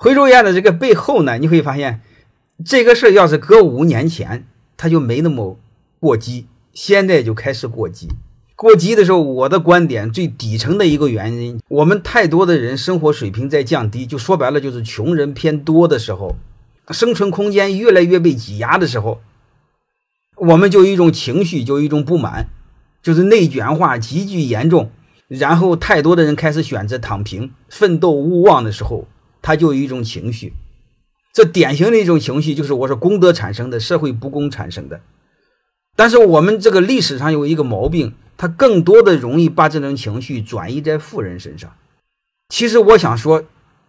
[0.00, 2.00] 回收业的这个背后呢，你会发现，
[2.64, 5.58] 这个事儿要是搁五年前，它就没那么
[5.98, 8.08] 过激，现在就开始过激。
[8.54, 16.36] 过激的时候，我的观点最底层的一个原因，我们太多的人生活水平在降低，就说白了就是穷人偏多的时候，
[16.90, 19.20] 生存空间越来越被挤压的时候，
[20.36, 22.48] 我们就有一种情绪，就有一种不满，
[23.02, 24.92] 就是内卷化极具严重，
[25.26, 29.08] 然后太多的人开始选择躺平、奋斗勿忘的时候。
[29.48, 30.52] 他就有一种情绪，
[31.32, 35.00] 这典型的一种情绪就是我说功德产生的，社会不公产生的。
[35.96, 41.72] 但是我们这个历史上有一个毛病，他更多的容易把这种情绪转移在富人身上。
[42.50, 43.42] 其实我想说，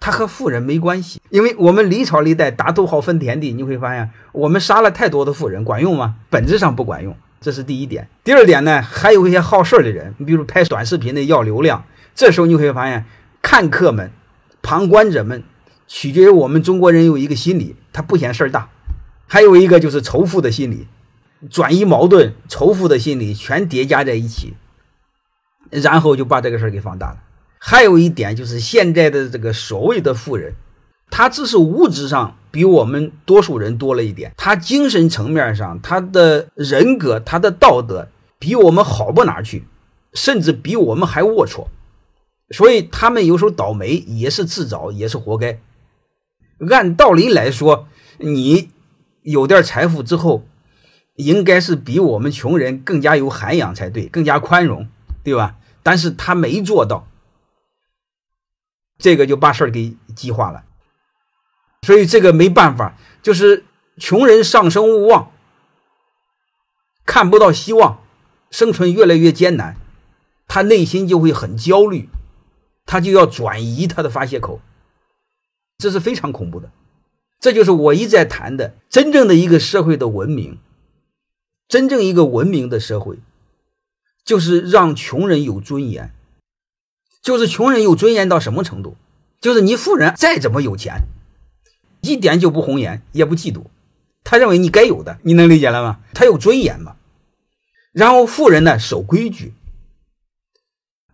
[0.00, 6.14] 他和富人没关系，因为我们历朝历代打土豪分田地，你会发现我们杀了太多的富人，管用吗？
[6.30, 8.08] 本质上不管用，这是第一点。
[8.24, 13.04] 第二点呢，还有一些好事的人，你比如拍短视频的要流量，这时候你会发现
[13.42, 14.10] 看客们。
[14.62, 15.42] 旁观者们
[15.86, 18.68] 取决于我们中国人有一个心理，他不嫌事儿大；
[19.26, 20.86] 还有一个就是仇富的心理，
[21.50, 24.54] 转移矛盾、仇富的心理全叠加在一起，
[25.70, 27.18] 然后就把这个事儿给放大了。
[27.58, 30.54] 还有一点就是现在的这个所谓的富人，
[31.10, 39.64] 他只是物质上比我们多数人多了一点，他精神层面上、他的人格、他的道德比我们好不哪去，
[40.14, 41.66] 甚至比我们还龌龊。
[42.52, 45.58] 所以他们有时候倒霉也是自找，也是活该。
[46.70, 48.70] 按道理来说，你
[49.22, 50.46] 有点财富之后，
[51.16, 54.86] 应该是比我们穷人更加有涵养才对，更加宽容，
[55.24, 55.56] 对吧？
[55.82, 57.08] 但是他没做到，
[58.98, 60.62] 这个就把事儿给激化了。
[61.84, 63.64] 所以这个没办法，就是
[63.98, 65.32] 穷人上升勿忘，
[67.04, 68.00] 看不到希望，
[68.50, 69.76] 生存越来越艰难，
[70.46, 72.08] 他内心就会很焦虑。
[72.84, 74.60] 他就要转移他的发泄口，
[75.78, 76.70] 这是非常恐怖的。
[77.40, 80.58] 这就是我一再谈的，真正的一个社会的文明，
[81.66, 83.18] 真正一个文明的社会，
[84.24, 86.12] 就是让穷人有尊严。
[87.22, 88.96] 就是穷人有尊严到什么程度？
[89.40, 91.02] 就是你富人再怎么有钱，
[92.00, 93.64] 一点就不红颜，也不嫉妒，
[94.22, 96.00] 他认为你该有的，你能理解了吗？
[96.14, 96.96] 他有尊严嘛。
[97.92, 99.52] 然后富人呢，守规矩。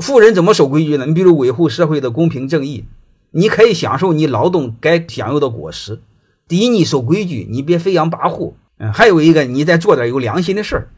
[0.00, 1.06] 富人怎么守规矩呢？
[1.06, 2.84] 你比如维护社会的公平正义，
[3.30, 6.00] 你可以享受你劳动该享有的果实。
[6.48, 8.54] 第一，你守规矩，你别飞扬跋扈。
[8.78, 10.88] 嗯，还有一个，你再做点有良心的事儿。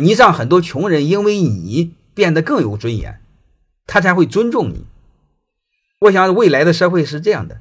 [0.00, 3.20] 你让很多穷人因为你变得更有尊严，
[3.86, 4.86] 他才会尊重你。
[6.00, 7.60] 我想未来的社会是这样的，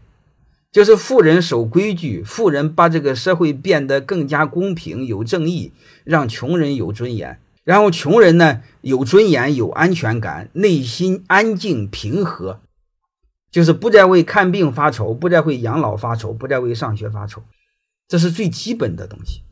[0.71, 5.73] 就是富人守规矩，富人把这个社会变得更加公平有正义，
[6.03, 7.37] 让穷人有尊严。
[7.63, 12.61] 然后穷人呢有尊严有安全感，内心安静平和，
[13.51, 17.43] 就是不再为看病发愁，不再为养老发愁，不再为上学发愁，
[18.07, 19.43] 这是最基本的东西。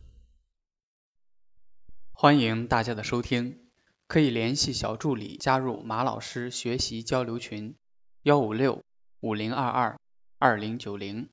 [2.12, 3.60] 欢迎大家的收听，
[4.08, 7.76] 可以联系小助理加入马老师学习交流群：
[8.24, 8.84] 幺五六
[9.22, 10.00] 五零二二
[10.38, 11.30] 二零九零。